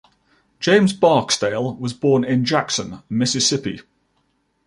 James 0.59 0.93
Barksdale 0.93 1.75
was 1.75 1.93
born 1.93 2.23
in 2.23 2.43
Jackson, 2.43 3.03
Mississippi. 3.07 3.81